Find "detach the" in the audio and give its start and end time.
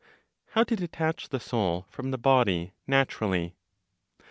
0.75-1.39